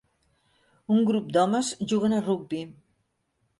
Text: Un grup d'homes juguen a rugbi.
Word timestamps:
Un 0.95 1.03
grup 1.09 1.27
d'homes 1.37 1.71
juguen 1.93 2.19
a 2.19 2.25
rugbi. 2.25 2.65